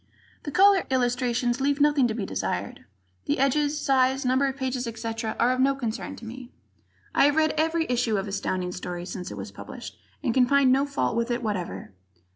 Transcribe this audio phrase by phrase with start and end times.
[0.45, 2.85] The cover illustrations leave nothing to be desired.
[3.25, 6.51] The edges, size, number of pages, etc., are of no concern to me.
[7.13, 10.71] I have read every issue of Astounding Stories since it was published and can find
[10.71, 11.93] no fault with it whatever.